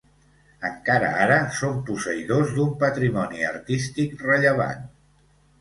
[0.69, 4.83] Encara ara són posseïdors d'un patrimoni artístic rellevant.